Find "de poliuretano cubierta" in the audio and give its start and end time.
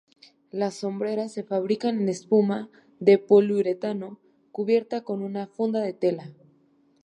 2.99-5.03